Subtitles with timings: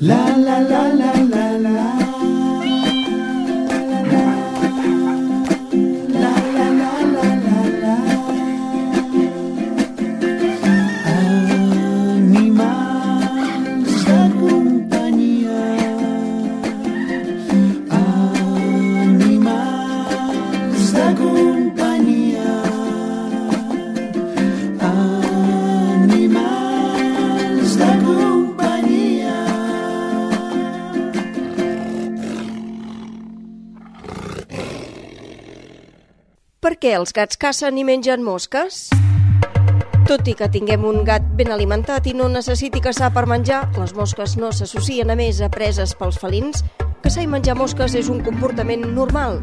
[0.00, 1.13] La la la la
[36.84, 38.90] què els gats cacen i mengen mosques?
[40.04, 43.94] Tot i que tinguem un gat ben alimentat i no necessiti caçar per menjar, les
[43.96, 46.60] mosques no s'associen a més a preses pels felins.
[47.00, 49.40] Caçar i menjar mosques és un comportament normal.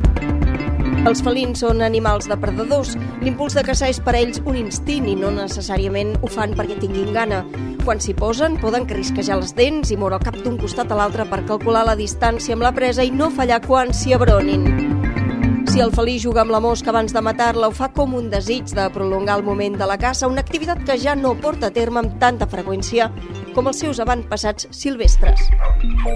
[1.10, 2.94] Els felins són animals depredadors.
[3.26, 6.78] L'impuls de caçar és per a ells un instint i no necessàriament ho fan perquè
[6.78, 7.42] tinguin gana.
[7.82, 11.26] Quan s'hi posen, poden carrisquejar les dents i moure el cap d'un costat a l'altre
[11.26, 15.01] per calcular la distància amb la presa i no fallar quan s'hi abronin.
[15.82, 18.84] El felí juga amb la mosca abans de matar-la, ho fa com un desig de
[18.94, 22.20] prolongar el moment de la caça, una activitat que ja no porta a terme amb
[22.22, 23.08] tanta freqüència
[23.56, 25.42] com els seus avantpassats silvestres.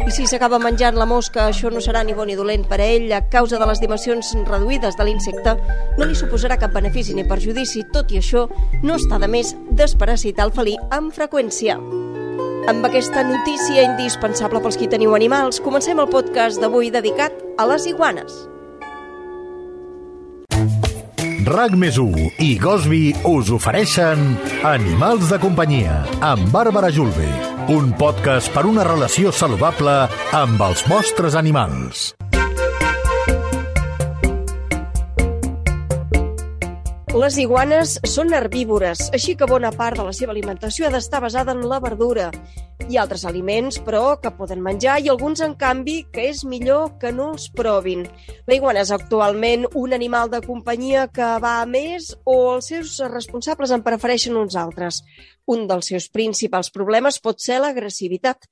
[0.05, 2.86] I si s'acaba menjant la mosca, això no serà ni bon ni dolent per a
[2.86, 5.58] ell, a causa de les dimensions reduïdes de l'insecte,
[5.97, 8.45] no li suposarà cap benefici ni perjudici, tot i això,
[8.86, 11.81] no està de més desparasitar el felí amb freqüència.
[12.69, 17.89] Amb aquesta notícia indispensable pels qui teniu animals, comencem el podcast d'avui dedicat a les
[17.89, 18.45] iguanes.
[21.45, 21.97] RAC més
[22.41, 24.23] i Gosby us ofereixen
[24.65, 27.29] Animals de companyia amb Bàrbara Julve,
[27.69, 29.93] un podcast per una relació saludable
[30.33, 32.15] amb els vostres animals.
[37.16, 41.53] Les iguanes són herbívores, així que bona part de la seva alimentació ha d'estar basada
[41.55, 42.25] en la verdura
[42.91, 47.13] i altres aliments, però, que poden menjar i alguns, en canvi, que és millor que
[47.16, 48.03] no els provin.
[48.52, 52.98] La iguana és actualment un animal de companyia que va a més o els seus
[53.08, 54.99] responsables en prefereixen uns altres.
[55.47, 58.43] Un dels seus principals problemes pot ser l'agressivitat.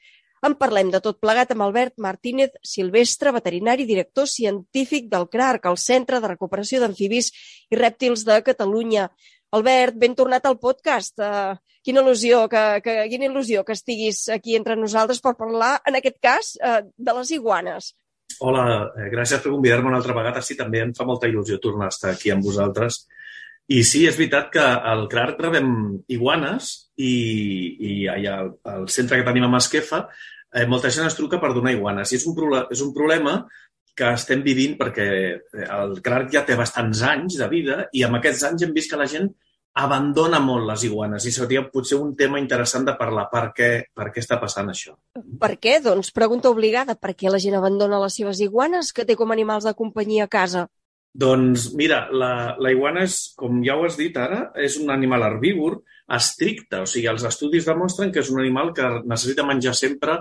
[0.44, 5.78] En parlem de tot plegat amb Albert Martínez Silvestre, veterinari director científic del CRARC, el
[5.80, 7.30] Centre de Recuperació d'Amfibis
[7.72, 9.08] i Rèptils de Catalunya.
[9.56, 11.16] Albert, ben tornat al podcast.
[11.24, 11.56] Uh,
[11.86, 16.20] quina il·lusió que, que, quina il·lusió que estiguis aquí entre nosaltres per parlar, en aquest
[16.20, 17.94] cas, uh, de les iguanes.
[18.44, 18.66] Hola,
[19.00, 20.44] eh, gràcies per convidar-me una altra vegada.
[20.44, 23.06] Sí, també em fa molta il·lusió tornar a estar aquí amb vosaltres.
[23.72, 25.70] I sí, és veritat que al CRARC rebem
[26.12, 27.14] iguanes i,
[27.80, 30.06] i allà al, al centre que tenim a Masquefa
[30.54, 32.12] eh, molta gent es truca per donar iguanes.
[32.12, 33.40] I és un, és un problema
[33.94, 38.20] que estem vivint perquè eh, el CRARC ja té bastants anys de vida i amb
[38.20, 39.32] aquests anys hem vist que la gent
[39.74, 44.12] abandona molt les iguanes i seria potser un tema interessant de parlar per què, per
[44.14, 44.94] què està passant això.
[45.42, 45.80] Per què?
[45.82, 46.94] Doncs pregunta obligada.
[46.94, 50.34] Per què la gent abandona les seves iguanes que té com animals de companyia a
[50.36, 50.68] casa?
[51.14, 55.26] Doncs mira, la, la iguana és, com ja ho has dit ara, és un animal
[55.26, 55.82] herbívor
[56.18, 56.84] estricte.
[56.84, 60.20] O sigui, els estudis demostren que és un animal que necessita menjar sempre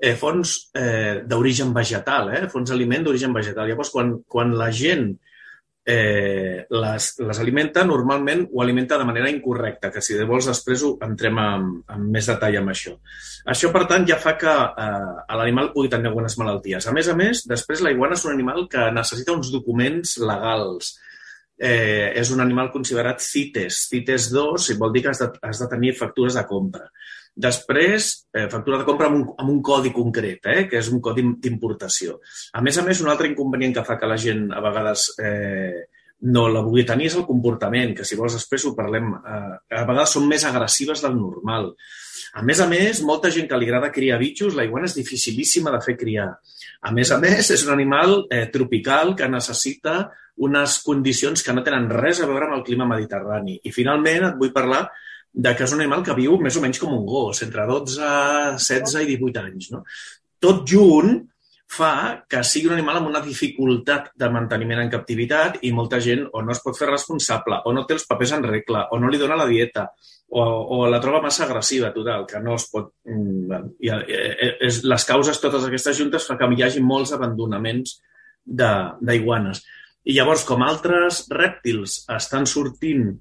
[0.00, 3.68] eh, fons eh, d'origen vegetal, eh, fons d'aliment d'origen vegetal.
[3.68, 5.10] Llavors, quan, quan la gent
[5.84, 10.84] eh, les, les alimenta, normalment ho alimenta de manera incorrecta, que si de vols després
[10.86, 12.96] ho entrem amb, amb més detall amb això.
[13.50, 16.88] Això, per tant, ja fa que eh, l'animal pugui tenir algunes malalties.
[16.88, 20.94] A més a més, després la iguana és un animal que necessita uns documents legals.
[21.60, 23.82] Eh, és un animal considerat CITES.
[23.90, 26.86] CITES 2 vol dir que has de, has de tenir factures de compra.
[27.36, 31.00] Després, eh, factura de compra amb un, amb un codi concret, eh, que és un
[31.04, 32.18] codi d'importació.
[32.56, 35.84] A més a més, un altre inconvenient que fa que la gent a vegades eh,
[36.20, 39.10] no la vulgui tenir és el comportament, que si vols després ho parlem.
[39.16, 41.70] Eh, a vegades són més agressives del normal.
[42.36, 45.72] A més a més, molta gent que li agrada criar bitxos, la iguana és dificilíssima
[45.74, 46.28] de fer criar.
[46.86, 50.10] A més a més, és un animal eh, tropical que necessita
[50.40, 53.58] unes condicions que no tenen res a veure amb el clima mediterrani.
[53.64, 54.86] I finalment et vull parlar
[55.32, 57.98] de que és un animal que viu més o menys com un gos, entre 12,
[58.56, 59.68] 16 i 18 anys.
[59.74, 59.82] No?
[60.40, 61.18] Tot junt
[61.70, 66.24] fa que sigui un animal amb una dificultat de manteniment en captivitat i molta gent
[66.32, 69.10] o no es pot fer responsable, o no té els papers en regla, o no
[69.10, 69.86] li dona la dieta,
[70.30, 72.90] o, o la troba massa agressiva, total, que no es pot...
[73.06, 77.98] mm, I, eh, és, les causes, totes aquestes juntes, fa que hi hagi molts abandonaments
[78.44, 79.62] d'iguanes.
[80.10, 83.12] I llavors, com altres rèptils estan sortint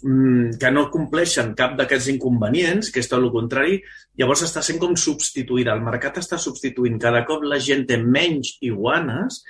[0.00, 3.78] que no compleixen cap d'aquests inconvenients, que és tot el contrari,
[4.20, 5.74] llavors està sent com substituïda.
[5.74, 6.98] El mercat està substituint.
[7.02, 9.42] Cada cop la gent té menys iguanes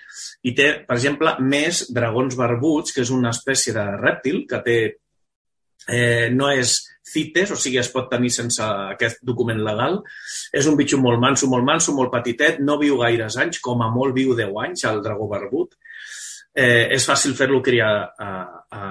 [0.47, 4.79] i té, per exemple, més dragons barbuts, que és una espècie de rèptil que té
[5.89, 10.01] eh, no és CITES, o sigui, es pot tenir sense aquest document legal.
[10.53, 13.91] És un bitxo molt manso, molt manso, molt petitet, no viu gaires anys, com a
[13.95, 15.77] molt viu 10 anys, el dragó barbut.
[16.57, 18.31] Eh, és fàcil fer-lo criar a,
[18.73, 18.83] a,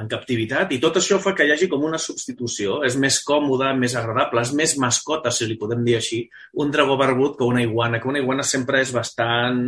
[0.00, 2.78] en captivitat i tot això fa que hi hagi com una substitució.
[2.88, 6.22] És més còmode, més agradable, és més mascota, si li podem dir així,
[6.64, 9.60] un dragó barbut que una iguana, que una iguana sempre és bastant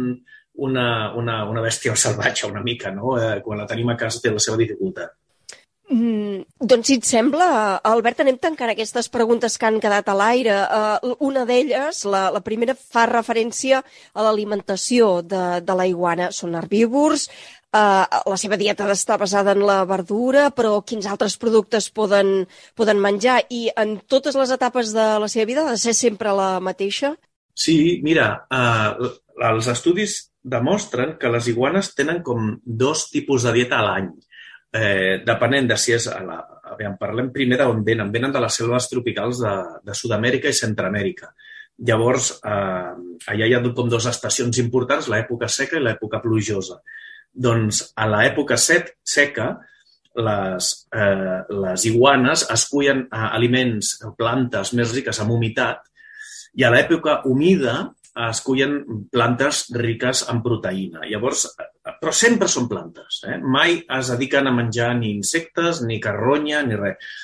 [0.55, 0.87] una,
[1.19, 3.19] una, una bèstia salvatge una mica, no?
[3.19, 5.13] Eh, quan la tenim a casa té la seva dificultat.
[5.95, 7.47] Mm, doncs, si et sembla,
[7.87, 10.57] Albert, anem tancant aquestes preguntes que han quedat a l'aire.
[10.67, 16.33] Uh, una d'elles, la, la primera, fa referència a l'alimentació de, de la iguana.
[16.35, 17.29] Són herbívors,
[17.75, 22.45] Uh, la seva dieta està basada en la verdura, però quins altres productes poden,
[22.79, 23.41] poden menjar?
[23.51, 27.17] I en totes les etapes de la seva vida ha de ser sempre la mateixa?
[27.51, 29.11] Sí, mira, uh,
[29.51, 30.15] els estudis
[30.45, 34.13] demostren que les iguanes tenen com dos tipus de dieta a l'any,
[34.75, 36.09] eh, depenent de si és...
[36.11, 38.13] A la, a veure, parlem primer d'on venen.
[38.15, 39.55] Venen de les selves tropicals de,
[39.87, 41.31] de Sud-amèrica i Centroamèrica.
[41.87, 42.91] Llavors, eh,
[43.33, 46.81] allà hi ha com dues estacions importants, l'època seca i l'època plujosa.
[47.35, 49.49] Doncs a l'època seca,
[50.15, 55.83] les, eh, les iguanes escullen eh, aliments, plantes més riques en humitat
[56.55, 57.81] i a l'època humida
[58.15, 58.79] escullen
[59.13, 61.05] plantes riques en proteïna.
[61.11, 61.49] Llavors,
[62.01, 63.23] però sempre són plantes.
[63.27, 63.39] Eh?
[63.43, 67.15] Mai es dediquen a menjar ni insectes, ni carronya, ni res.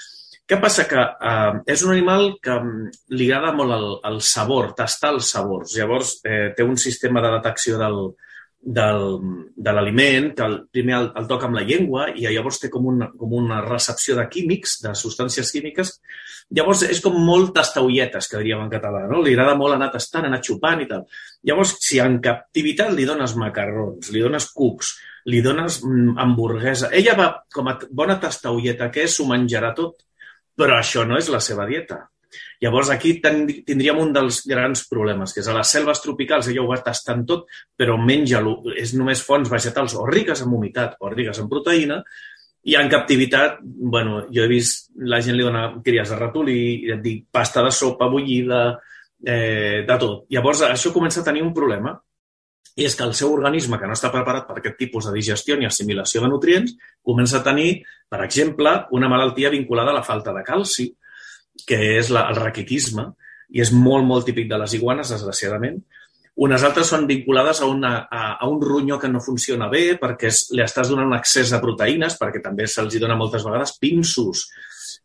[0.50, 0.88] Què passa?
[0.90, 5.30] Que eh, és un animal que mm, li agrada molt el, el sabor, tastar els
[5.30, 5.76] sabors.
[5.78, 8.00] Llavors, eh, té un sistema de detecció del,
[8.60, 9.04] del,
[9.56, 12.86] de l'aliment, que el, primer el, el toca amb la llengua i llavors té com
[12.92, 15.94] una, com una recepció de químics, de substàncies químiques.
[16.56, 19.22] Llavors és com molt tastaulletes, que diríem en català, no?
[19.24, 21.06] Li agrada molt anar tastant, anar xupant i tal.
[21.46, 24.94] Llavors, si en captivitat li dones macarrons, li dones cucs,
[25.32, 26.92] li dones mm, hamburguesa...
[26.96, 30.02] Ella va, com a bona tastaulleta que és, s'ho menjarà tot,
[30.58, 32.04] però això no és la seva dieta.
[32.62, 36.64] Llavors, aquí ten, tindríem un dels grans problemes, que és a les selves tropicals, ella
[36.64, 37.46] ho va tastant tot,
[37.76, 38.42] però menja,
[38.76, 42.02] és només fonts vegetals o riques en humitat o riques en proteïna,
[42.68, 46.94] i en captivitat, bueno, jo he vist la gent li dona cries de ratolí, i
[46.96, 48.78] et dic, pasta de sopa bullida,
[49.24, 50.26] eh, de tot.
[50.30, 51.96] Llavors, això comença a tenir un problema,
[52.76, 55.56] i és que el seu organisme, que no està preparat per aquest tipus de digestió
[55.56, 60.34] ni assimilació de nutrients, comença a tenir, per exemple, una malaltia vinculada a la falta
[60.36, 60.90] de calci,
[61.66, 63.10] que és la, el raquitisme,
[63.50, 65.80] i és molt, molt típic de les iguanes, desgraciadament.
[66.40, 70.30] Unes altres són vinculades a, una, a, a un ronyó que no funciona bé perquè
[70.30, 74.46] és, li estàs donant accés a proteïnes, perquè també se'ls dona moltes vegades pinços,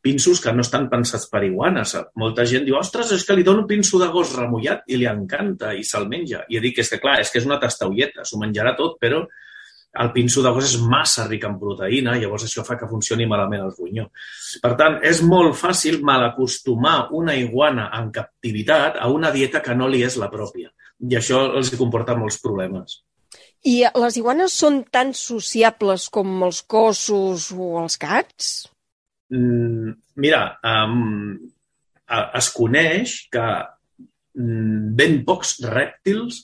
[0.05, 1.95] pinços que no estan pensats per iguanes.
[2.21, 5.73] Molta gent diu, ostres, és que li dono pinço de gos remullat i li encanta
[5.73, 6.45] i se'l menja.
[6.47, 9.25] I dic, és que clar, és que és una tastaulleta, s'ho menjarà tot, però
[10.01, 13.63] el pinso de gos és massa ric en proteïna, llavors això fa que funcioni malament
[13.65, 14.07] el ronyó.
[14.63, 19.89] Per tant, és molt fàcil malacostumar una iguana en captivitat a una dieta que no
[19.91, 20.71] li és la pròpia.
[21.05, 23.01] I això els comporta molts problemes.
[23.65, 28.51] I les iguanes són tan sociables com els cossos o els gats?
[29.33, 31.33] Mm, mira, um,
[32.37, 33.45] es coneix que
[34.37, 36.43] mm, ben pocs rèptils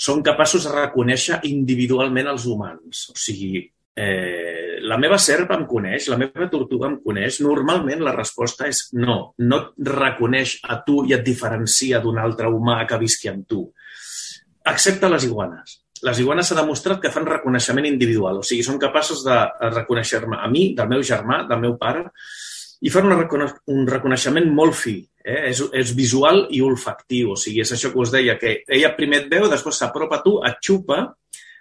[0.00, 3.02] són capaços de reconèixer individualment els humans.
[3.12, 3.60] O sigui,
[4.00, 7.40] eh, la meva serp em coneix, la meva tortuga em coneix.
[7.44, 9.18] Normalment la resposta és no.
[9.44, 13.66] No et reconeix a tu i et diferencia d'un altre humà que visqui amb tu.
[14.72, 15.80] Excepte les iguanes.
[16.06, 19.36] Les iguanes s'ha demostrat que fan reconeixement individual, o sigui, són capaços de
[19.74, 22.06] reconèixer-me a mi, del meu germà, del meu pare,
[22.80, 24.96] i fan un reconeixement molt fi.
[25.20, 25.50] Eh?
[25.50, 29.24] És, és visual i olfactiu, o sigui, és això que us deia, que ella primer
[29.24, 31.02] et veu, després s'apropa a tu, et xupa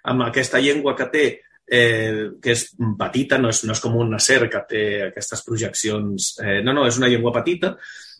[0.09, 1.25] amb aquesta llengua que té,
[1.67, 2.65] eh, que és
[2.97, 6.31] petita, no és, no és com una ser que té aquestes projeccions...
[6.39, 7.75] Eh, no, no, és una llengua petita,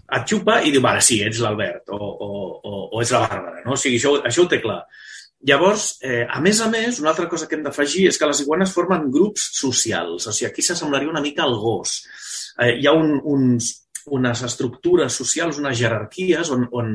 [0.10, 2.30] et xupa i diu, vale, sí, ets l'Albert o, o,
[2.60, 3.78] o, o ets la Bàrbara, no?
[3.78, 4.82] O sigui, això, això ho té clar.
[5.48, 8.42] Llavors, eh, a més a més, una altra cosa que hem d'afegir és que les
[8.44, 10.28] iguanes formen grups socials.
[10.28, 12.02] O sigui, aquí s'assemblaria una mica al gos.
[12.60, 13.72] Eh, hi ha un, uns,
[14.10, 16.92] unes estructures socials, unes jerarquies on, on,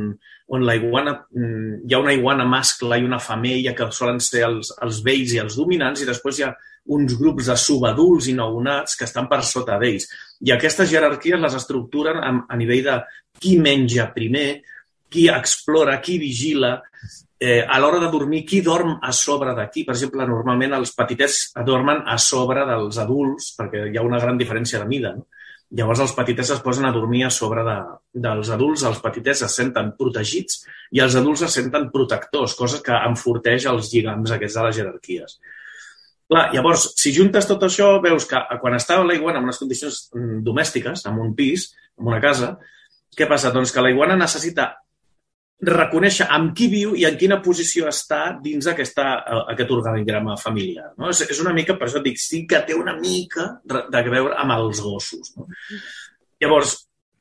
[0.53, 4.45] on la iguana, mm, hi ha una iguana mascle i una femella que solen ser
[4.49, 6.53] els, els vells i els dominants i després hi ha
[6.95, 10.07] uns grups de subadults i nounats que estan per sota d'ells.
[10.45, 12.99] I aquestes jerarquies les estructuren a, a nivell de
[13.41, 14.63] qui menja primer,
[15.09, 16.75] qui explora, qui vigila,
[17.41, 19.85] eh, a l'hora de dormir, qui dorm a sobre de qui.
[19.87, 24.37] Per exemple, normalment els petitets dormen a sobre dels adults, perquè hi ha una gran
[24.41, 25.15] diferència de mida.
[25.17, 25.25] No?
[25.75, 27.77] Llavors els petitets es posen a dormir a sobre de,
[28.27, 30.61] dels adults, els petitets es senten protegits
[30.93, 35.39] i els adults es senten protectors, cosa que enforteix els lligams aquests de les jerarquies.
[36.31, 39.99] Clar, llavors, si juntes tot això, veus que quan estava la iguana en unes condicions
[40.15, 42.55] mm, domèstiques, en un pis, en una casa,
[43.17, 43.53] què passa?
[43.55, 44.71] Doncs que la iguana necessita
[45.63, 49.07] reconèixer amb qui viu i en quina posició està dins aquesta,
[49.53, 50.91] aquest organigrama familiar.
[50.99, 51.11] No?
[51.13, 54.57] És, és una mica, per això dic, sí que té una mica de veure amb
[54.59, 55.33] els gossos.
[55.39, 55.47] No?
[56.43, 56.77] Llavors,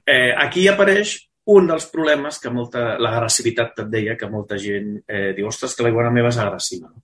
[0.07, 1.15] eh, aquí apareix
[1.53, 5.85] un dels problemes que molta, l'agressivitat et deia, que molta gent eh, diu, ostres, que
[5.85, 6.89] la iguana meva és agressiva.
[6.89, 7.03] No?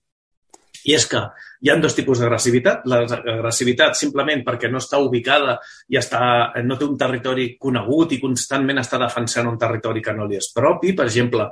[0.88, 1.20] I és que
[1.60, 2.86] hi ha dos tipus d'agressivitat.
[2.88, 5.58] L'agressivitat simplement perquè no està ubicada
[5.88, 6.22] i està,
[6.64, 10.50] no té un territori conegut i constantment està defensant un territori que no li és
[10.56, 10.94] propi.
[10.96, 11.50] Per exemple,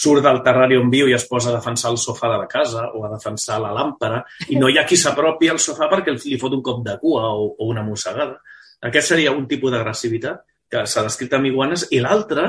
[0.00, 2.86] surt del terrari on viu i es posa a defensar el sofà de la casa
[2.94, 6.38] o a defensar la làmpara i no hi ha qui s'apropi al sofà perquè li
[6.40, 8.38] fot un cop de cua o, o una mossegada.
[8.88, 12.46] Aquest seria un tipus d'agressivitat que s'ha descrit amb iguanes i l'altre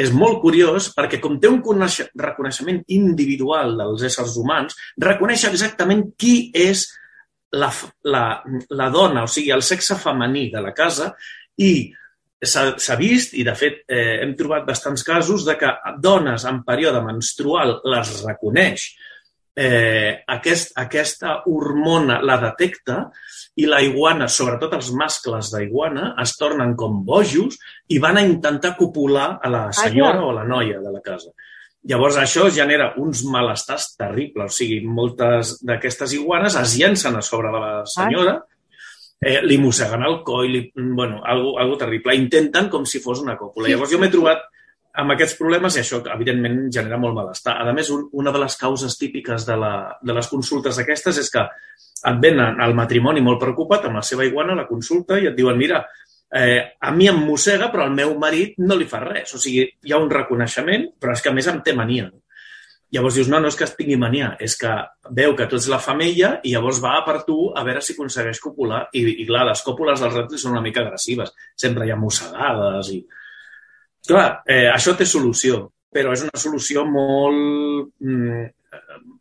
[0.00, 6.50] és molt curiós perquè com té un reconeixement individual dels éssers humans, reconeix exactament qui
[6.54, 6.86] és
[7.52, 7.70] la,
[8.04, 8.24] la,
[8.70, 11.12] la dona, o sigui, el sexe femení de la casa
[11.58, 11.90] i
[12.40, 17.02] s'ha vist, i de fet eh, hem trobat bastants casos, de que dones en període
[17.04, 18.86] menstrual les reconeix
[19.56, 23.04] eh, aquest, aquesta hormona la detecta
[23.60, 28.76] i la iguana, sobretot els mascles d'iguana, es tornen com bojos i van a intentar
[28.78, 31.32] copular a la senyora o a la noia de la casa.
[31.90, 34.52] Llavors, això genera uns malestars terribles.
[34.52, 38.36] O sigui, moltes d'aquestes iguanes es llencen a sobre de la senyora,
[39.20, 42.16] eh, li mosseguen el coll, li, bueno, algo, algo terrible.
[42.16, 43.68] Intenten com si fos una còpula.
[43.68, 44.44] Llavors, jo m'he trobat
[44.98, 47.56] amb aquests problemes i això, evidentment, genera molt malestar.
[47.62, 51.30] A més, un, una de les causes típiques de, la, de les consultes aquestes és
[51.30, 51.44] que
[52.10, 55.58] et venen al matrimoni molt preocupat amb la seva iguana la consulta i et diuen,
[55.60, 55.82] mira,
[56.32, 59.34] eh, a mi em mossega, però al meu marit no li fa res.
[59.36, 62.08] O sigui, hi ha un reconeixement, però és que a més em té mania.
[62.90, 64.70] Llavors dius, no, no és que es tingui mania, és que
[65.14, 68.40] veu que tu ets la femella i llavors va per tu a veure si aconsegueix
[68.42, 68.88] copular.
[68.98, 71.30] I, i clar, les còpules dels rèptils són una mica agressives.
[71.54, 73.04] Sempre hi ha mossegades i...
[74.10, 78.40] Clar, eh, això té solució, però és una solució molt mm,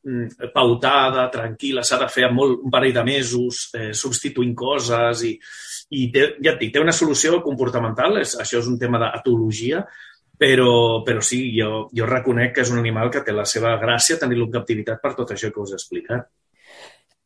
[0.10, 5.36] mm, pautada, tranquil·la, s'ha de fer molt, un parell de mesos, eh, substituint coses i,
[5.93, 9.84] i té, ja et dic, té una solució comportamental, és, això és un tema d'etologia,
[10.41, 10.74] però,
[11.05, 14.48] però sí, jo, jo reconec que és un animal que té la seva gràcia tenir-lo
[14.50, 16.31] en captivitat per tot això que us he explicat.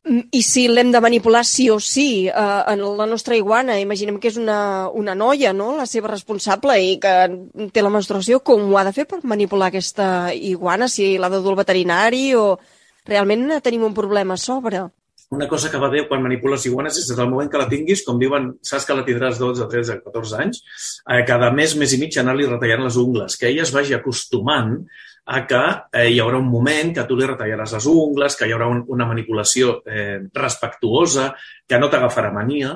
[0.04, 4.18] Mm, I si l'hem de manipular sí o sí, eh, en la nostra iguana, imaginem
[4.20, 7.14] que és una, una noia, no?, la seva responsable i que
[7.72, 10.90] té la menstruació, com ho ha de fer per manipular aquesta iguana?
[10.92, 12.58] Si l'ha de dur al veterinari o
[13.08, 14.84] realment tenim un problema a sobre?
[15.32, 18.04] Una cosa que va bé quan manipules iguanes és des del moment que la tinguis,
[18.04, 20.60] com diuen, saps que la tindràs 12, 13, 14 anys,
[21.08, 24.76] eh, cada mes, mes i mig anar-li retallant les ungles, que ella es vagi acostumant
[25.24, 25.62] a que
[25.92, 28.84] eh, hi haurà un moment que tu li retallaràs les ungles, que hi haurà un,
[28.92, 31.30] una manipulació eh, respectuosa,
[31.68, 32.74] que no t'agafarà mania,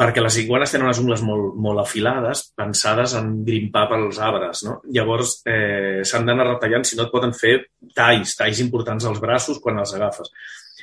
[0.00, 4.64] perquè les iguanes tenen unes ungles molt, molt afilades, pensades en grimpar pels arbres.
[4.66, 4.78] No?
[4.96, 7.58] Llavors, eh, s'han d'anar retallant, si no et poden fer
[7.94, 10.32] talls, talls importants als braços quan els agafes.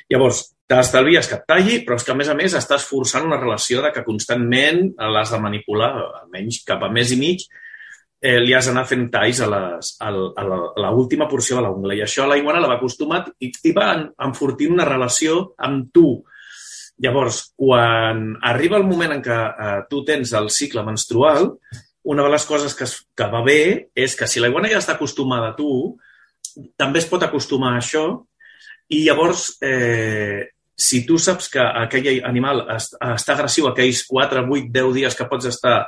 [0.08, 3.40] Llavors, t'estalvies que et talli, però és que, a més a més, estàs forçant una
[3.40, 5.90] relació de que constantment l'has de manipular,
[6.22, 7.44] almenys cap a mes i mig,
[8.20, 11.66] eh, li has d'anar fent talls a, les, a, a, la, la última porció de
[11.66, 11.94] l'ungla.
[11.94, 13.92] I això la iguana l'ha acostumat i, i va
[14.26, 16.08] enfortint una relació amb tu.
[16.98, 21.52] Llavors, quan arriba el moment en què eh, tu tens el cicle menstrual,
[22.08, 23.60] una de les coses que, es, que va bé
[23.94, 25.98] és que si la iguana ja està acostumada a tu,
[26.78, 28.06] també es pot acostumar a això
[28.88, 30.48] i llavors, eh,
[30.78, 35.50] si tu saps que aquell animal està agressiu aquells 4, 8, 10 dies que pots
[35.50, 35.82] estar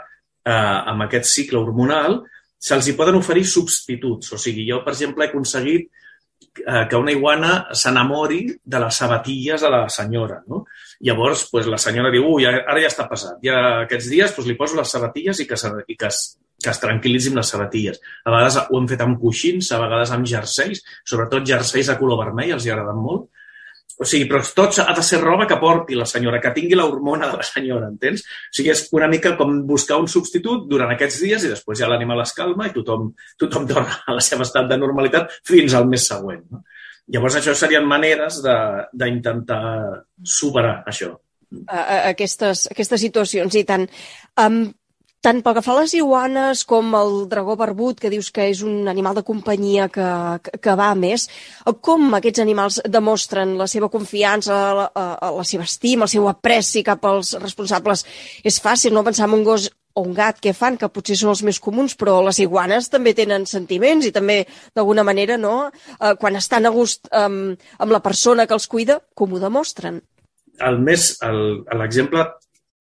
[0.44, 2.20] eh, amb aquest cicle hormonal,
[2.60, 4.34] se'ls hi poden oferir substituts.
[4.36, 5.88] O sigui, jo, per exemple, he aconseguit
[6.66, 10.42] eh, que una iguana s'enamori de les sabatilles de la senyora.
[10.48, 10.64] No?
[11.06, 13.40] Llavors, pues, la senyora diu, ui, ara ja està passat.
[13.44, 16.22] Ja aquests dies pues, li poso les sabatilles i que, i que es,
[16.60, 18.00] que es tranquil·litzi amb les sabatilles.
[18.24, 22.20] A vegades ho hem fet amb coixins, a vegades amb jerseis, sobretot jerseis de color
[22.26, 23.30] vermell, els hi agraden molt,
[24.00, 27.28] o sigui, però tot ha de ser roba que porti la senyora, que tingui l'hormona
[27.28, 28.24] de la senyora, entens?
[28.24, 31.90] O sigui, és una mica com buscar un substitut durant aquests dies i després ja
[31.90, 35.88] l'animal es calma i tothom, tothom torna a la seva estat de normalitat fins al
[35.90, 36.46] mes següent.
[36.48, 36.64] No?
[37.12, 39.62] Llavors, això serien maneres d'intentar
[40.24, 41.12] superar això.
[41.66, 43.88] Aquestes, aquestes situacions, i tant.
[44.38, 44.62] Um,
[45.20, 48.62] tant pel que fa a les iguanes com el dragó barbut, que dius que és
[48.64, 50.06] un animal de companyia que,
[50.44, 51.26] que, que va més,
[51.84, 54.86] com aquests animals demostren la seva confiança, la,
[55.36, 58.06] la seva estima, el seu apreci cap als responsables?
[58.44, 60.78] És fàcil no pensar en un gos o un gat, què fan?
[60.80, 64.44] Que potser són els més comuns, però les iguanes també tenen sentiments i també,
[64.76, 65.70] d'alguna manera, no?
[65.98, 70.00] Eh, quan estan a gust um, amb la persona que els cuida, com ho demostren?
[70.60, 71.14] El més,
[71.76, 72.24] l'exemple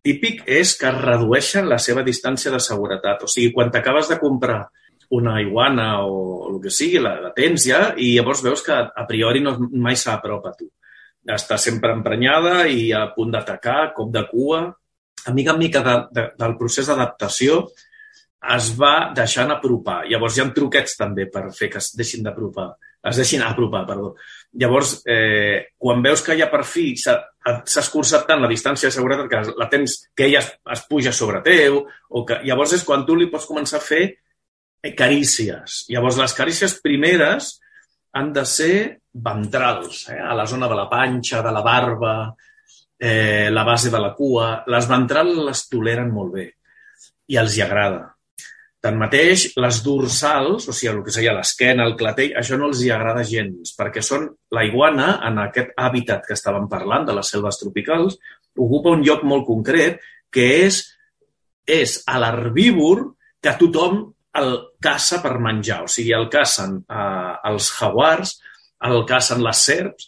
[0.05, 3.23] típic és que redueixen la seva distància de seguretat.
[3.25, 4.61] O sigui, quan t'acabes de comprar
[5.17, 9.05] una iguana o el que sigui, la, la tens ja i llavors veus que a
[9.09, 10.69] priori no, mai s'apropa a tu.
[11.29, 14.63] Està sempre emprenyada i a punt d'atacar, cop de cua.
[15.27, 17.65] A mica en mica de, de, del procés d'adaptació
[18.55, 20.03] es va deixant apropar.
[20.07, 22.69] Llavors hi ha truquets també per fer que es deixin d'apropar.
[23.03, 24.13] Es deixin apropar, perdó.
[24.59, 27.15] Llavors, eh, quan veus que ja per fi s'ha
[27.79, 31.39] escurçat tant la distància de seguretat que la tens, que ella es, es puja sobre
[31.45, 35.85] teu, o que llavors és quan tu li pots començar a fer eh, carícies.
[35.93, 37.53] Llavors, les carícies primeres
[38.19, 38.75] han de ser
[39.13, 40.19] ventrals, eh?
[40.19, 42.35] a la zona de la panxa, de la barba,
[42.99, 44.65] eh, la base de la cua.
[44.67, 46.49] Les ventrals les toleren molt bé
[47.29, 48.09] i els hi agrada.
[48.79, 52.91] Tanmateix, les dorsals, o sigui, el que seria l'esquena, el clatell, això no els hi
[52.95, 57.59] agrada gens, perquè són la iguana, en aquest hàbitat que estàvem parlant, de les selves
[57.59, 58.15] tropicals,
[58.55, 59.99] ocupa un lloc molt concret,
[60.31, 60.79] que és,
[61.67, 63.03] és a l'herbívor
[63.43, 63.99] que tothom
[64.39, 65.81] el caça per menjar.
[65.83, 68.37] O sigui, el cacen eh, els jaguars,
[68.87, 70.07] el cacen les serps,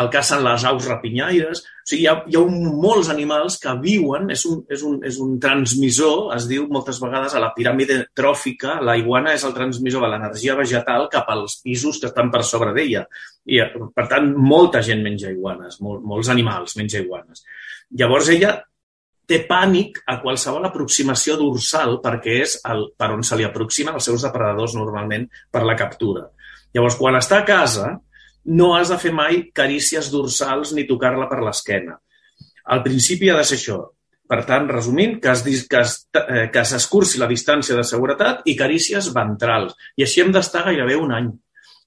[0.00, 1.60] el cacen les aus rapinyaires.
[1.60, 4.98] O sigui, hi ha, hi ha un, molts animals que viuen, és un, és, un,
[5.08, 9.54] és un transmissor, es diu moltes vegades a la piràmide tròfica, la iguana és el
[9.56, 13.04] transmissor de l'energia vegetal cap als pisos que estan per sobre d'ella.
[13.44, 13.60] I,
[13.92, 17.44] per tant, molta gent menja iguanes, mol, molts animals menja iguanes.
[17.98, 18.54] Llavors, ella
[19.28, 24.08] té pànic a qualsevol aproximació dorsal perquè és el, per on se li aproximen els
[24.08, 26.26] seus depredadors normalment per la captura.
[26.72, 27.92] Llavors, quan està a casa,
[28.44, 31.98] no has de fer mai carícies dorsals ni tocar-la per l'esquena.
[32.74, 33.80] Al principi ha de ser això.
[34.32, 38.56] Per tant, resumint, que es, que es, eh, que s'escurci la distància de seguretat i
[38.56, 39.74] carícies ventrals.
[39.96, 41.28] I així hem d'estar gairebé un any.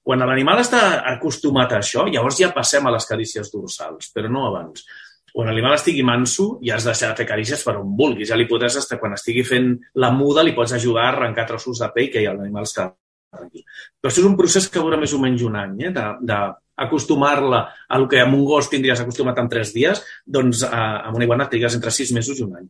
[0.06, 0.82] Quan l'animal està
[1.16, 4.84] acostumat a això, llavors ja passem a les carícies dorsals, però no abans.
[5.32, 8.30] Quan l'animal estigui manso, ja has de deixar de fer carícies per on vulguis.
[8.30, 11.82] Ja li podràs, estar, quan estigui fent la muda, li pots ajudar a arrencar trossos
[11.82, 12.86] de pell que ja l'animal està.
[13.32, 15.92] Però això és un procés que dura més o menys un any, eh?
[15.94, 16.38] de, de
[16.86, 21.26] acostumar-la a que amb un gos tindries acostumat en tres dies, doncs eh, amb una
[21.26, 22.66] iguana trigues entre sis mesos i un any.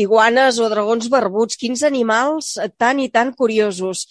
[0.00, 4.06] Iguanes o dragons barbuts, quins animals tan i tan curiosos.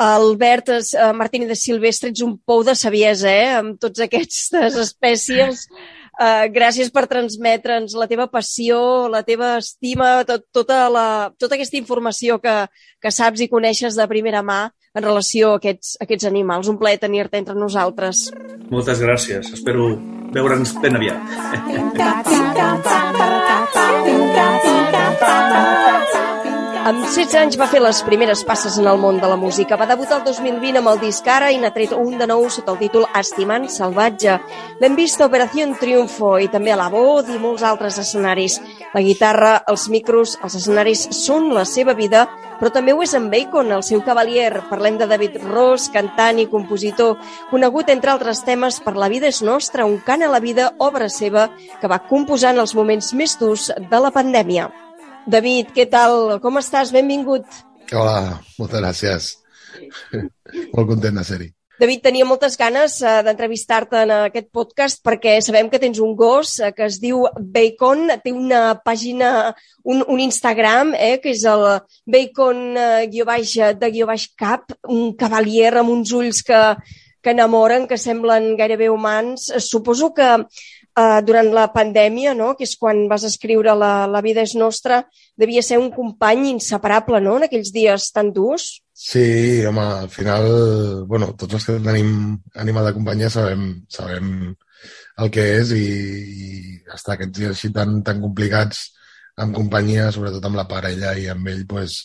[0.00, 3.56] Albert eh, Martínez de Silvestre, ets un pou de saviesa, eh?
[3.60, 5.66] amb tots aquestes espècies.
[6.20, 11.04] Uh, gràcies per transmetre'ns la teva passió, la teva estima, tot, tota, la,
[11.40, 12.68] tota aquesta informació que,
[13.00, 16.68] que saps i coneixes de primera mà en relació a aquests, a aquests animals.
[16.68, 18.28] Un plaer tenir-te entre nosaltres.
[18.68, 19.48] Moltes gràcies.
[19.56, 19.94] Espero
[20.36, 21.20] veure'ns ben aviat.
[26.90, 29.76] Amb 16 anys va fer les primeres passes en el món de la música.
[29.78, 32.72] Va debutar el 2020 amb el disc Ara i n'ha tret un de nou sota
[32.74, 34.40] el títol Estimant Salvatge.
[34.80, 38.58] L'hem vist a Operació Triunfo i també a la Voz i molts altres escenaris.
[38.90, 42.26] La guitarra, els micros, els escenaris són la seva vida,
[42.58, 44.50] però també ho és en Bacon, el seu cavalier.
[44.66, 47.20] Parlem de David Ross, cantant i compositor,
[47.54, 51.06] conegut entre altres temes per La vida és nostra, un cant a la vida, obra
[51.06, 54.72] seva, que va composar en els moments més durs de la pandèmia.
[55.28, 56.38] David, què tal?
[56.40, 56.92] Com estàs?
[56.94, 57.44] Benvingut.
[57.92, 59.32] Hola, moltes gràcies.
[60.74, 61.50] Molt content de ser-hi.
[61.80, 66.58] David, tenia moltes ganes uh, d'entrevistar-te en aquest podcast perquè sabem que tens un gos
[66.60, 69.54] uh, que es diu Bacon, té una pàgina,
[69.88, 71.64] un, un Instagram, eh, que és el
[72.04, 76.60] Bacon uh, guió baix, de guió baix cap, un cavalier amb uns ulls que,
[77.24, 79.48] que enamoren, que semblen gairebé humans.
[79.64, 80.28] Suposo que
[81.00, 82.52] uh, durant la pandèmia, no?
[82.58, 85.02] que és quan vas escriure la, la vida és nostra,
[85.40, 87.38] devia ser un company inseparable no?
[87.40, 88.70] en aquells dies tan durs.
[88.92, 90.46] Sí, home, al final,
[91.08, 92.12] bueno, tots els que tenim
[92.60, 94.50] animal de companyia sabem, sabem
[95.20, 96.50] el que és i, i
[96.94, 98.90] estar aquests dies així tan, tan complicats
[99.40, 102.02] amb companyia, sobretot amb la parella i amb ell, pues,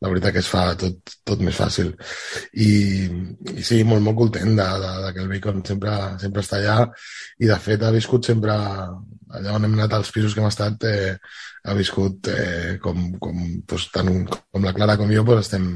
[0.00, 1.92] la veritat que es fa tot, tot més fàcil.
[2.54, 2.70] I,
[3.54, 6.78] i sí, molt, molt content de, de, de que el Bacon sempre, sempre està allà
[7.38, 10.84] i, de fet, ha viscut sempre allà on hem anat als pisos que hem estat,
[10.88, 11.16] eh,
[11.68, 15.66] ha viscut eh, com, com, doncs, tant com la Clara com jo doncs, estem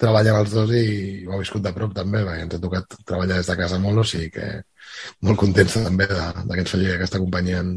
[0.00, 0.84] treballant els dos i
[1.26, 4.04] ho ha viscut de prop també, perquè ens ha tocat treballar des de casa molt,
[4.04, 4.52] o sigui que
[5.26, 6.20] molt contents també que
[6.60, 7.74] ens faci aquesta companyia en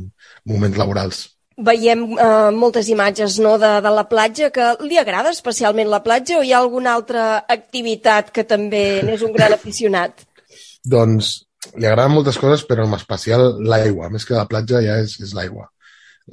[0.52, 1.26] moments laborals.
[1.58, 6.38] Veiem eh, moltes imatges no, de, de la platja, que li agrada especialment la platja
[6.38, 10.26] o hi ha alguna altra activitat que també n'és un gran aficionat?
[10.94, 11.34] Doncs
[11.74, 14.12] li agraden moltes coses, però en especial l'aigua.
[14.14, 15.68] Més que la platja ja és, és l'aigua.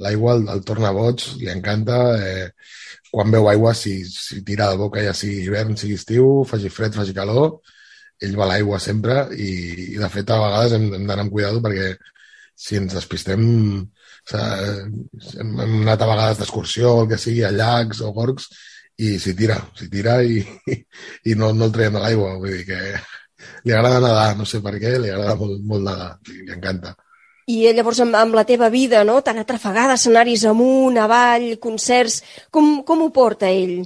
[0.03, 1.97] l'aigua el, el torna boig, li encanta.
[2.19, 2.49] Eh,
[3.15, 6.93] quan veu aigua, si, si tira de boca, ja sigui hivern, sigui estiu, faci fred,
[6.99, 7.61] faci calor,
[8.21, 9.49] ell va a l'aigua sempre i,
[9.93, 11.93] i, de fet, a vegades hem, hem d'anar amb cuidado perquè
[12.55, 13.41] si ens despistem
[14.33, 14.39] o
[15.21, 18.49] sigui, hem, hem anat a vegades d'excursió el que sigui, a llacs o gorgs,
[18.97, 20.39] i s'hi tira, s'hi tira i,
[21.29, 22.35] i, no, no el traiem de l'aigua.
[22.41, 22.81] Vull dir que
[23.67, 26.95] li agrada nedar, no sé per què, li agrada molt, molt nedar, li, li encanta.
[27.51, 32.79] I llavors amb, amb la teva vida, no?, tan atrafegada, escenaris amunt, avall, concerts, com,
[32.87, 33.83] com ho porta ell?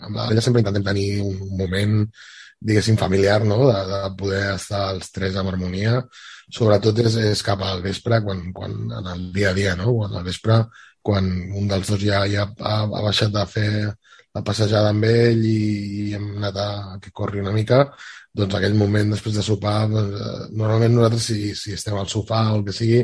[0.00, 1.98] Amb la Bella sempre intentem tenir un moment,
[2.56, 5.98] diguéssim, familiar, no?, de, de poder estar els tres en harmonia.
[6.50, 10.16] Sobretot és, és cap al vespre, quan, quan en el dia a dia, no?, quan
[10.18, 10.62] al vespre,
[11.02, 11.28] quan
[11.58, 13.70] un dels dos ja, ja ha, ha baixat de fer
[14.32, 15.58] la passejada amb ell i,
[16.02, 16.68] i hem anat a,
[17.02, 17.82] que corri una mica,
[18.32, 22.46] doncs aquell moment després de sopar, doncs, eh, normalment nosaltres si, si estem al sofà
[22.52, 23.02] o el que sigui,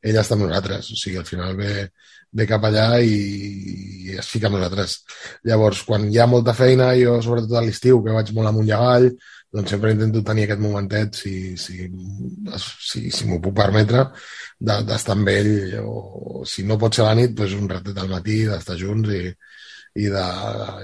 [0.00, 1.74] ella està amb nosaltres, o sigui, al final ve,
[2.32, 3.18] ve cap allà i,
[4.08, 4.96] i es fica amb nosaltres.
[5.50, 8.74] Llavors, quan hi ha molta feina, jo sobretot a l'estiu, que vaig molt amunt i
[8.76, 9.10] avall,
[9.50, 11.88] doncs sempre intento tenir aquest momentet, si, si,
[12.56, 14.04] si, si m'ho puc permetre,
[14.60, 18.44] d'estar amb ell, o si no pot ser la nit, doncs un ratet al matí,
[18.46, 19.24] d'estar junts i,
[19.98, 20.24] i de...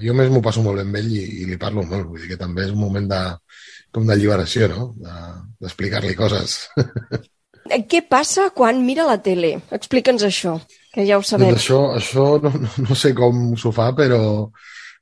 [0.02, 2.34] Jo més m'ho passo molt bé amb ell i, i li parlo molt, vull dir
[2.34, 3.22] que també és un moment de,
[3.94, 4.90] com d'alliberació, no?
[5.62, 6.58] D'explicar-li de, coses.
[7.90, 9.56] Què passa quan mira la tele?
[9.74, 10.58] Explica'ns això,
[10.94, 11.54] que ja ho sabem.
[11.54, 14.20] Doncs això, això no, no, no sé com s'ho fa, però,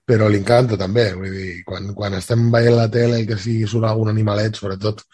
[0.04, 1.08] però li encanta també.
[1.16, 5.04] Vull dir, quan, quan estem veient la tele i que sigui surt algun animalet, sobretot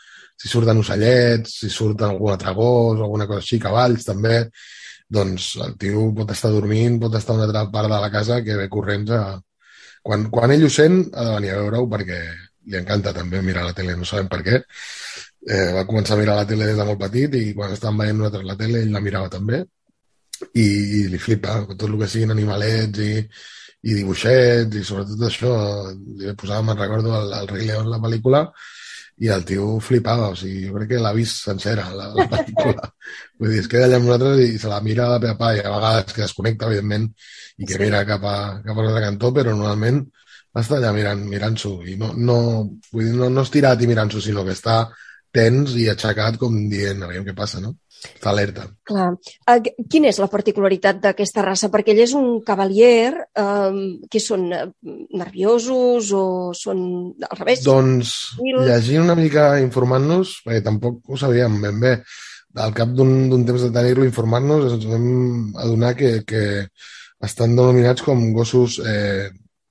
[0.40, 4.46] si surten ocellets, si surten algun altre gos, alguna cosa així, cavalls també,
[5.10, 8.56] doncs el tio pot estar dormint, pot estar una altra part de la casa que
[8.56, 9.24] ve corrents a...
[10.02, 12.20] Quan, quan ell ho sent, ha de venir a veure-ho perquè
[12.70, 14.62] li encanta també mirar la tele, no sabem per què.
[15.44, 18.18] Eh, va començar a mirar la tele des de molt petit i quan estàvem veient
[18.20, 22.32] nosaltres la tele ell la mirava també i, i li flipa tot el que siguin
[22.34, 23.14] animalets i,
[23.82, 25.54] i dibuixets i sobretot això,
[26.20, 28.44] li posava, me'n recordo, el, el Rei León, la pel·lícula,
[29.20, 32.86] i el tio flipava, o sigui, jo crec que l'ha vist sencera, la, la pel·lícula.
[33.40, 35.50] Vull dir, es queda allà amb nosaltres i se la mira de pe a pa
[35.56, 37.10] i a vegades que desconnecta, evidentment,
[37.60, 37.82] i que sí.
[37.82, 40.00] mira cap a, cap a l'altre cantó, però normalment
[40.60, 42.38] està allà mirant mirant-s'ho i no, no,
[42.90, 44.80] vull dir, no, no estirat i mirant-s'ho, sinó que està
[45.36, 47.76] tens i aixecat com dient, a veure què passa, no?
[48.00, 48.64] Està alerta.
[48.88, 49.10] Clar.
[49.44, 49.58] Uh,
[49.92, 51.68] quina és la particularitat d'aquesta raça?
[51.72, 53.76] Perquè ell és un cavalier, uh,
[54.10, 54.64] que són uh,
[55.20, 56.24] nerviosos o
[56.56, 56.80] són
[57.28, 57.64] al revés?
[57.66, 61.94] Doncs llegint una mica, informant-nos, perquè tampoc ho sabíem ben bé,
[62.58, 65.06] al cap d'un temps de tenir-lo informant-nos ens vam
[65.60, 66.42] adonar que, que
[67.22, 69.28] estan denominats com gossos, eh,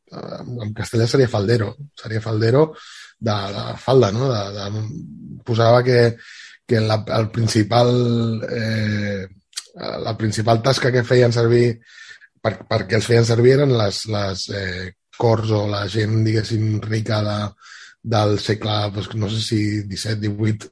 [0.09, 2.69] en castellà seria faldero, seria faldero
[3.19, 4.29] de, de falda, no?
[4.31, 4.83] De, de,
[5.45, 5.99] posava que
[6.69, 7.89] que la, el principal,
[8.49, 9.25] eh,
[10.05, 11.79] la principal tasca que feien servir
[12.41, 17.38] per, els feien servir eren les, les eh, cors o la gent, diguéssim, rica de,
[18.13, 20.69] del segle, doncs, no sé si 17-18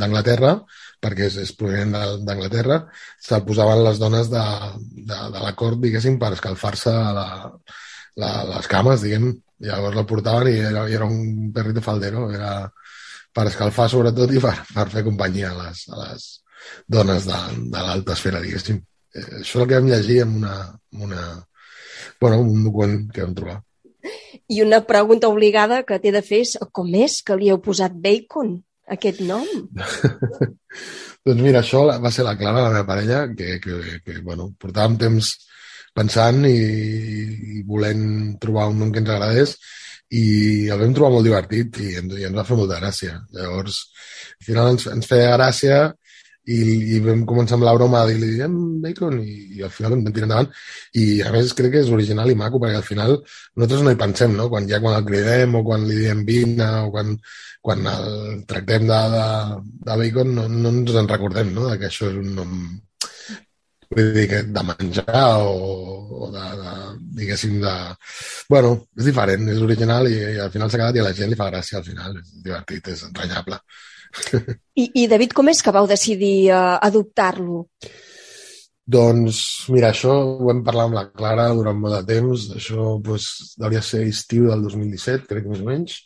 [0.00, 0.54] d'Anglaterra,
[1.00, 2.80] perquè és, és provenent d'Anglaterra,
[3.20, 4.46] se'l posaven les dones de,
[4.96, 7.28] de, de la cort, diguéssim, per escalfar-se la,
[8.20, 9.32] la, les cames, diguem.
[9.60, 12.54] Llavors el portaven i era, i era un perrito faldero, era,
[13.34, 16.28] per escalfar sobretot i per, per fer companyia a les, a les
[16.90, 17.40] dones de,
[17.72, 18.80] de l'alta esfera, diguéssim.
[19.14, 20.56] Eh, això és el que vam llegir en una,
[20.94, 21.26] en una,
[22.20, 23.58] bueno, un document que vam trobar.
[24.50, 27.94] I una pregunta obligada que t'he de fer és com és que li heu posat
[28.02, 28.56] Bacon,
[28.90, 29.46] aquest nom?
[31.26, 34.98] doncs mira, això va ser la Clara, la meva parella, que, que, que bueno, portàvem
[35.04, 35.34] temps
[35.94, 36.56] pensant i,
[37.58, 38.02] i volent
[38.42, 39.56] trobar un nom que ens agradés
[40.10, 40.24] i
[40.72, 43.20] el vam trobar molt divertit i, i ens va fer molta gràcia.
[43.36, 43.80] Llavors,
[44.40, 45.80] al final ens, ens feia gràcia
[46.50, 46.58] i,
[46.96, 50.14] i vam començar amb la broma de dir-li diem bacon i, i al final vam
[50.16, 50.50] tirar endavant
[51.02, 54.00] i a més crec que és original i maco perquè al final nosaltres no hi
[54.00, 54.48] pensem, no?
[54.52, 57.14] Quan ja quan el cridem o quan li diem vina o quan,
[57.62, 59.26] quan el tractem de, de,
[59.86, 61.68] de bacon no, no ens en recordem, no?
[61.76, 62.56] Que això és un nom
[63.90, 65.54] vull dir que de menjar o,
[66.24, 66.74] o de, de,
[67.20, 67.74] diguéssim, de...
[68.50, 71.32] Bueno, és diferent, és original i, i al final s'ha quedat i a la gent
[71.32, 73.58] li fa gràcia al final, és divertit, és entranyable.
[74.74, 77.64] I, i David, com és que vau decidir uh, adoptar-lo?
[78.90, 82.48] Doncs, mira, això ho vam parlar amb la Clara durant molt de temps.
[82.58, 83.28] Això doncs,
[83.60, 86.00] hauria ser estiu del 2017, crec més o menys.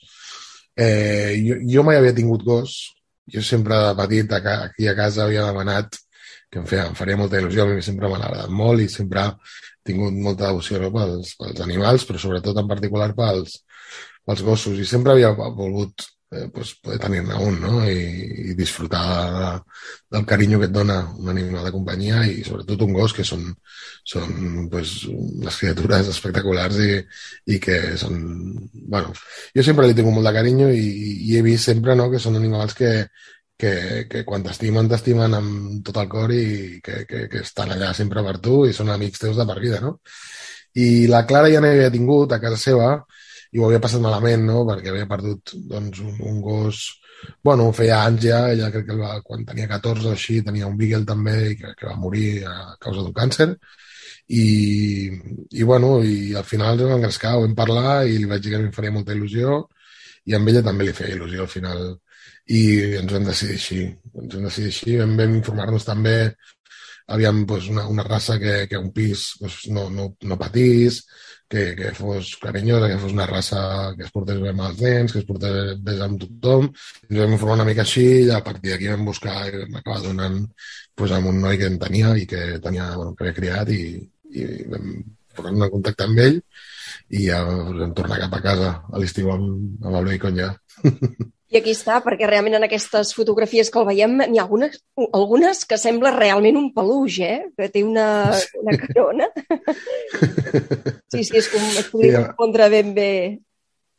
[0.76, 2.76] Eh, jo, jo mai havia tingut gos.
[3.32, 5.96] Jo sempre de petit aquí a casa havia demanat
[6.54, 9.90] que em, feia, em faria molta il·lusió, mi sempre m'ha agradat molt i sempre he
[9.90, 13.58] tingut molta devoció pels, pels animals, però sobretot en particular pels,
[14.24, 14.78] pels gossos.
[14.78, 17.82] I sempre havia volgut eh, pues, poder tenir-ne un no?
[17.90, 19.02] I, i disfrutar
[19.34, 19.50] de,
[20.14, 23.50] del carinyo que et dona un animal de companyia i sobretot un gos que són,
[24.14, 27.02] són pues, unes criatures espectaculars i,
[27.50, 28.22] i que són...
[28.72, 29.10] Bueno,
[29.58, 30.88] jo sempre li tinc molt de carinyo i,
[31.32, 32.94] i he vist sempre no, que són animals que,
[33.58, 37.92] que, que quan t'estimen, t'estimen amb tot el cor i que, que, que estan allà
[37.96, 39.98] sempre per tu i són amics teus de per vida, no?
[40.74, 42.88] I la Clara ja n'havia tingut a casa seva
[43.54, 46.84] i ho havia passat malament, no?, perquè havia perdut doncs, un, un gos...
[47.46, 50.74] Bueno, feia anys ja, ella crec que va, quan tenia 14 o així tenia un
[50.76, 53.46] Beagle també i que, que va morir a causa d'un càncer
[54.28, 54.42] i,
[55.56, 58.74] i bueno, i al final vam engrescar, vam parlar i li vaig dir que em
[58.76, 59.62] faria molta il·lusió
[60.28, 61.86] i amb ella també li feia il·lusió al final
[62.52, 62.62] i
[63.00, 66.18] ens vam decidir així ens vam decidir així, vam, vam informar-nos també
[67.06, 71.02] aviam pues, una, una raça que, que un pis pues, no, no, no patís,
[71.48, 75.12] que, que fos carinyosa, que fos una raça que es portés bé amb els nens,
[75.12, 76.70] que es portés bé amb tothom.
[77.10, 80.00] Ens vam informar una mica així i a partir d'aquí vam buscar i vam acabar
[80.06, 80.40] donant
[80.94, 83.82] pues, amb un noi que en tenia i que tenia, bueno, que havia criat i,
[84.32, 84.88] i vam
[85.34, 86.40] posar en contacte amb ell
[87.14, 90.52] i ja vam tornar cap a casa a l'estiu amb, amb el Bacon ja.
[91.54, 94.80] I aquí està, perquè realment en aquestes fotografies que el veiem n'hi ha algunes,
[95.14, 97.36] algunes que sembla realment un peluix, eh?
[97.54, 98.06] Que té una,
[98.58, 99.28] una carona.
[101.14, 103.12] Sí, sí, és com es podria Sí, confondre ben bé.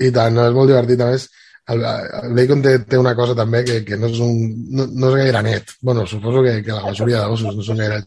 [0.03, 0.99] I tant, no, és molt divertit.
[0.99, 1.29] A més,
[1.71, 4.35] el, el Bacon té, té una cosa també que, que no, és un,
[4.75, 5.71] no, no és gaire net.
[5.81, 8.01] bueno, suposo que, que la majoria de gossos no són gaire...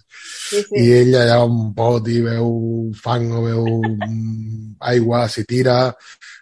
[0.48, 0.82] Sí, sí.
[0.82, 2.52] I ell allà un pot i veu
[3.00, 5.78] fang o veu mm, aigua, s'hi tira,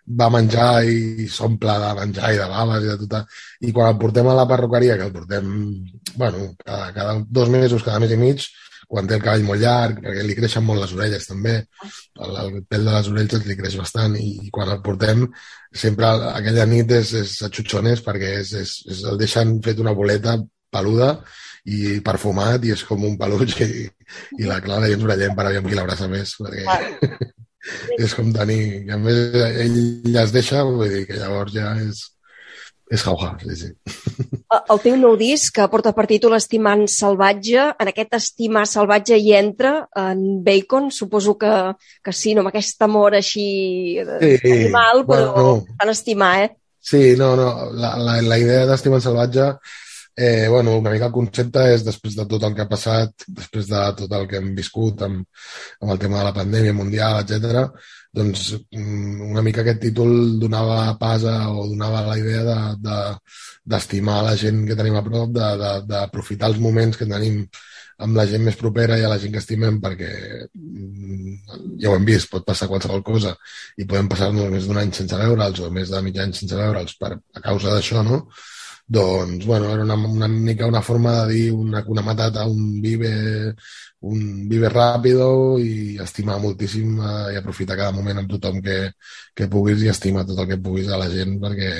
[0.06, 3.40] va menjar i s'omple de menjar i de baves i de tot.
[3.66, 5.50] I quan el portem a la perruqueria, que el portem,
[6.14, 8.46] bueno, cada, cada dos mesos, cada mes i mig,
[8.86, 11.56] quan té el cabell molt llarg, perquè li creixen molt les orelles també,
[12.22, 15.24] el, el pèl de les orelles li creix bastant i, i quan el portem
[15.74, 19.94] sempre aquella nit és, és a xutxones perquè és, és, és, el deixen fet una
[19.96, 20.36] boleta
[20.70, 21.16] peluda
[21.66, 23.88] i perfumat i és com un peluix i,
[24.38, 26.62] i la Clara i ens orellem per aviam qui l'abraça més perquè
[27.98, 28.60] és com tenir...
[28.86, 29.80] I a més ell
[30.12, 32.02] ja es deixa, vull dir que llavors ja és,
[32.92, 33.70] és jauja, sí, sí.
[34.56, 39.32] El teu nou disc, que porta per títol Estimant salvatge, en aquest estimar salvatge hi
[39.38, 41.54] entra en Bacon, suposo que,
[42.04, 43.48] que sí, no amb aquest amor així
[44.20, 45.76] Sí, animal, però bueno.
[45.80, 46.54] tan estimar, eh?
[46.86, 49.48] Sí, no, no, la, la, la idea d'Estimant Salvatge,
[50.16, 53.68] eh, bueno, una mica el concepte és després de tot el que ha passat, després
[53.68, 55.24] de tot el que hem viscut amb,
[55.82, 57.68] amb el tema de la pandèmia mundial, etc.
[58.16, 62.98] doncs mm, una mica aquest títol donava pas a, o donava la idea de, de,
[63.74, 67.42] d'estimar la gent que tenim a prop, de- de- d'aprofitar els moments que tenim
[68.04, 70.10] amb la gent més propera i a la gent que estimem perquè
[70.54, 73.32] mm, ja ho hem vist, pot passar qualsevol cosa
[73.80, 76.96] i podem passar-nos més d'un any sense veure'ls o més de mig any sense veure'ls
[77.00, 78.22] per, a causa d'això, no?
[78.88, 83.52] Doncs, bueno, era una, una mica una forma de dir una, una matata, un vive,
[84.06, 88.76] un vive ràpido i estimar moltíssim eh, i aprofitar cada moment amb tothom que,
[89.34, 91.72] que puguis i estimar tot el que puguis a la gent perquè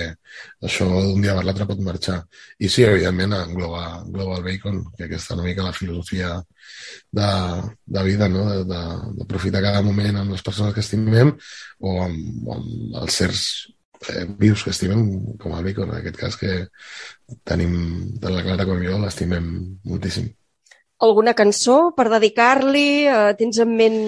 [0.66, 2.19] això d'un dia per l'altre pot marxar.
[2.59, 6.35] I sí, evidentment, engloba, engloba el bacon, que aquesta és una mica la filosofia
[7.21, 7.31] de,
[7.87, 8.49] de vida, no?
[8.66, 11.37] D'aprofitar cada moment amb les persones que estimem
[11.79, 13.47] o amb, amb els certs
[14.13, 15.05] eh, vius que estimem,
[15.41, 16.57] com el bacon, en aquest cas, que
[17.49, 17.77] tenim,
[18.23, 19.47] tant la Clara com jo, l'estimem
[19.87, 20.29] moltíssim.
[21.07, 22.89] Alguna cançó per dedicar-li?
[23.07, 23.99] Eh, tens en ment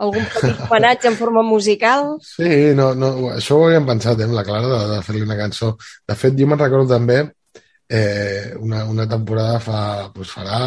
[0.00, 2.16] algun petit homenatge en forma musical?
[2.24, 5.38] Sí, no, no, això ho havíem pensat, eh, amb la Clara, de, de fer-li una
[5.38, 5.74] cançó.
[6.08, 7.20] De fet, jo me'n recordo també
[7.90, 9.80] eh, una, una temporada fa,
[10.14, 10.60] doncs farà,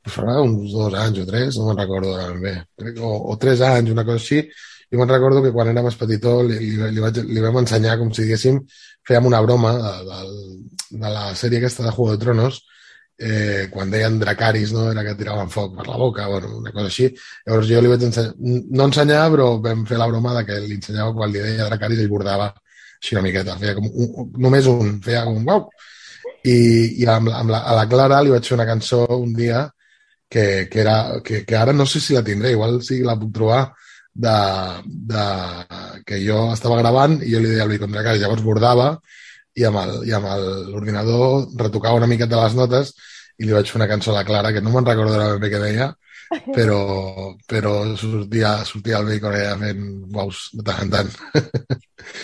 [0.00, 3.36] doncs farà uns dos anys o tres, no me'n recordo ben bé, crec, o, o
[3.40, 4.40] tres anys, una cosa així,
[4.90, 7.96] i me'n recordo que quan era més petitó li, li, li, vaig, li vam ensenyar,
[8.00, 8.58] com si diguéssim,
[9.06, 10.20] fèiem una broma de, de,
[11.04, 12.62] de la sèrie aquesta de Juego de Tronos,
[13.20, 14.88] eh, quan deien Dracaris, no?
[14.90, 17.10] era que tiraven foc per la boca, bueno, una cosa així.
[17.46, 18.34] Llavors jo li vaig ensenyar,
[18.80, 22.00] no ensenyar, però vam fer la broma de que li ensenyava quan li deia Dracaris
[22.00, 22.48] ell bordava
[23.00, 25.68] així una miqueta, feia com un, només un, feia un uau.
[26.40, 26.56] I,
[27.02, 29.66] i amb, amb la, a la Clara li vaig fer una cançó un dia
[30.30, 33.34] que, que, era, que, que ara no sé si la tindré, igual sí la puc
[33.36, 33.66] trobar,
[34.24, 34.36] de,
[35.12, 35.24] de,
[36.06, 38.90] que jo estava gravant i jo li deia al Bacon Dracaris, llavors bordava
[39.58, 42.92] i amb el- i amb el- l'ordinador retocava una miqueta les notes
[43.40, 45.40] i li vaig fer una cançó a la Clara que no me'n recordo ara ben
[45.46, 45.90] bé què deia
[46.56, 46.76] però,
[47.50, 49.80] però sortia, sortia el Bacon allà fent
[50.14, 51.08] uaus de tant en tant.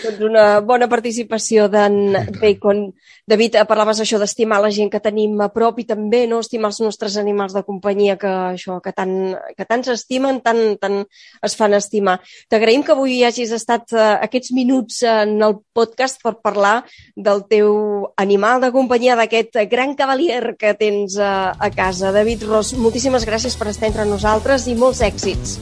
[0.04, 1.96] Doncs una bona participació d'en
[2.40, 2.84] Bacon.
[3.26, 6.70] David, eh, parlaves això d'estimar la gent que tenim a prop i també no estimar
[6.70, 11.00] els nostres animals de companyia que això que tant, que tant s'estimen, tant, tant
[11.42, 12.20] es fan estimar.
[12.48, 16.84] T'agraïm que avui hagis estat uh, aquests minuts en el podcast per parlar
[17.16, 22.14] del teu animal de companyia, d'aquest gran cavalier que tens uh, a casa.
[22.14, 25.58] David Ros, moltíssimes gràcies per estar entre nosaltres i molts èxits.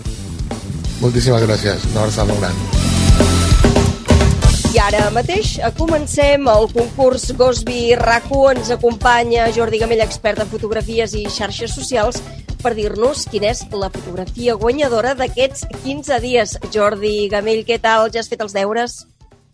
[1.00, 1.88] Moltíssimes gràcies.
[1.94, 2.93] Una abraçada molt gran.
[4.74, 8.40] I ara mateix eh, comencem el concurs Gosby RACU.
[8.50, 12.18] Ens acompanya Jordi Gamell, expert en fotografies i xarxes socials,
[12.58, 16.56] per dir-nos quina és la fotografia guanyadora d'aquests 15 dies.
[16.74, 18.08] Jordi Gamell, què tal?
[18.10, 18.96] Ja has fet els deures?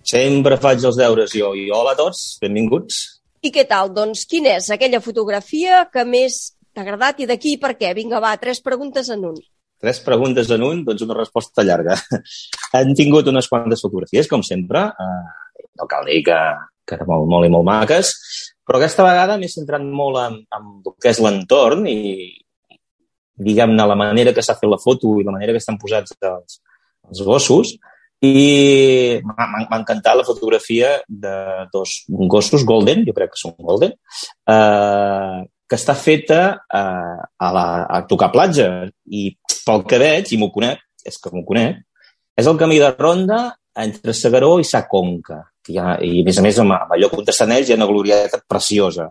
[0.09, 1.53] Sempre faig els deures jo.
[1.53, 3.03] I hola a tots, benvinguts.
[3.45, 3.93] I què tal?
[3.93, 7.93] Doncs quina és aquella fotografia que més t'ha agradat i d'aquí per què?
[7.99, 9.37] Vinga, va, tres preguntes en un.
[9.81, 11.97] Tres preguntes en un, doncs una resposta llarga.
[12.77, 14.85] Han tingut unes quantes fotografies, com sempre.
[14.93, 16.39] Uh, no cal dir que,
[16.89, 18.13] que molt, molt i molt maques,
[18.67, 22.01] però aquesta vegada m'he centrat molt en, en el que és l'entorn i,
[23.41, 26.61] diguem-ne, la manera que s'ha fet la foto i la manera que estan posats els,
[27.09, 27.79] els gossos.
[28.21, 31.35] I m'ha encantat la fotografia de
[31.73, 33.95] dos gossos golden, jo crec que són golden,
[34.55, 35.39] eh,
[35.71, 36.83] que està feta a,
[37.23, 38.67] a, la, a tocar platja.
[39.07, 39.29] I
[39.63, 41.79] pel que veig, i m'ho conec, és que m'ho conec,
[42.41, 43.41] és el camí de ronda
[43.79, 45.45] entre Segaró i Sa Conca.
[45.71, 48.43] Ha, I, a més a més, amb, amb allò que on hi ha una glorietat
[48.49, 49.11] preciosa.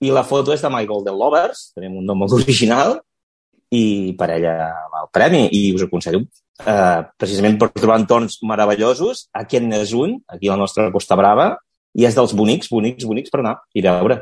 [0.00, 2.96] I la foto és de My Golden Lovers, tenim un nom molt original,
[3.72, 4.54] i per ella
[5.02, 5.46] el premi.
[5.52, 6.22] I us aconsello,
[6.64, 11.52] eh, precisament per trobar entorns meravellosos, aquest n'és un, aquí a la nostra Costa Brava,
[11.96, 14.20] i és dels bonics, bonics, bonics per anar i veure.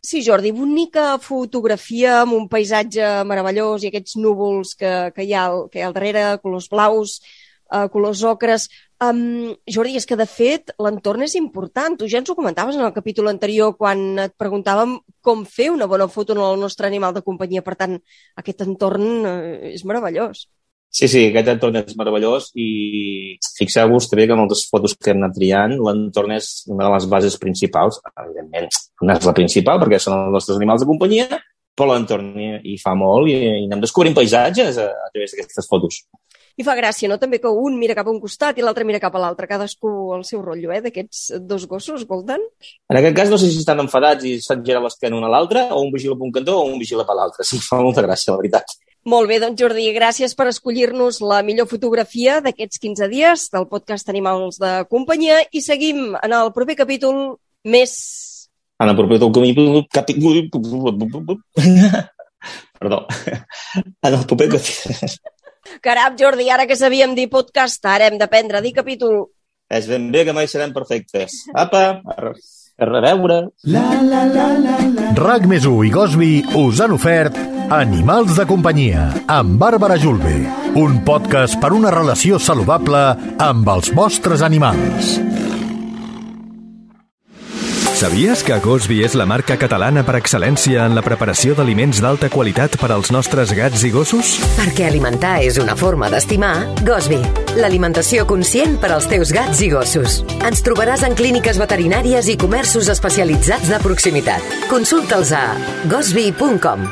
[0.00, 5.48] Sí, Jordi, bonica fotografia amb un paisatge meravellós i aquests núvols que, que, hi, ha,
[5.72, 7.16] que hi ha al darrere, colors blaus,
[7.74, 8.68] uh, colors ocres.
[9.02, 11.98] Um, Jordi, és que de fet l'entorn és important.
[11.98, 15.90] Tu ja ens ho comentaves en el capítol anterior quan et preguntàvem com fer una
[15.90, 17.66] bona foto en el nostre animal de companyia.
[17.66, 17.98] Per tant,
[18.38, 19.34] aquest entorn uh,
[19.74, 20.46] és meravellós.
[20.88, 25.36] Sí, sí, aquest entorn és meravellós i fixeu-vos també que moltes fotos que hem anat
[25.36, 28.00] triant, l'entorn és una de les bases principals.
[28.14, 28.70] Evidentment,
[29.04, 31.28] no és la principal perquè són els nostres animals de companyia,
[31.78, 36.00] però l'entorn hi, fa molt i, i anem descobrint paisatges a, a través d'aquestes fotos.
[36.58, 37.20] I fa gràcia, no?
[37.22, 39.92] També que un mira cap a un costat i l'altre mira cap a l'altre, cadascú
[40.16, 42.42] el seu rotllo, eh, d'aquests dos gossos, Golden.
[42.90, 45.68] En aquest cas no sé si estan enfadats i se'n gira l'esquena un a l'altre,
[45.70, 47.46] o un vigila per un cantó o un vigila per l'altre.
[47.46, 48.74] Sí, fa molta gràcia, la veritat.
[49.08, 54.10] Molt bé, doncs Jordi, gràcies per escollir-nos la millor fotografia d'aquests 15 dies del podcast
[54.12, 57.94] Animals de Companyia i seguim en el proper capítol més...
[58.76, 59.86] En el proper capítol...
[62.78, 63.00] Perdó.
[64.04, 65.16] En el proper capítol...
[65.84, 69.22] Caram, Jordi, ara que sabíem dir podcast, ara hem d'aprendre a dir capítol.
[69.72, 71.46] És ben bé que mai serem perfectes.
[71.56, 73.46] Apa, a, a reveure.
[73.64, 75.12] La la la la la.
[75.16, 80.38] RAC més i Gosby us han ofert Animals de companyia amb Bàrbara Julve.
[80.80, 83.00] Un podcast per una relació saludable
[83.44, 85.18] amb els vostres animals.
[87.98, 92.78] Sabies que Gosby és la marca catalana per excel·lència en la preparació d'aliments d'alta qualitat
[92.80, 94.38] per als nostres gats i gossos?
[94.56, 96.54] Perquè alimentar és una forma d'estimar,
[96.86, 97.18] Gosby,
[97.58, 100.22] l'alimentació conscient per als teus gats i gossos.
[100.38, 104.56] Ens trobaràs en clíniques veterinàries i comerços especialitzats de proximitat.
[104.72, 105.44] Consulta'ls a
[105.92, 106.88] gosby.com.